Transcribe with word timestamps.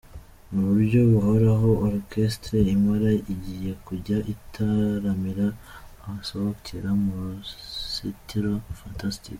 Mu 0.51 0.61
buryo 0.67 0.99
buhoraho, 1.11 1.69
Orchestre 1.89 2.57
Impala 2.73 3.09
igiye 3.33 3.71
kujya 3.85 4.17
itaramira 4.33 5.47
abasohokera 6.03 6.89
muri 7.03 7.29
Resitora 7.45 8.51
Fantastic. 8.79 9.29